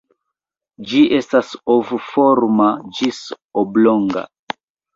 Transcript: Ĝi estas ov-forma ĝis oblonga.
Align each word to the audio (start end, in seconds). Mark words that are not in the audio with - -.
Ĝi 0.91 1.01
estas 1.17 1.51
ov-forma 1.75 2.73
ĝis 3.01 3.23
oblonga. 3.65 4.29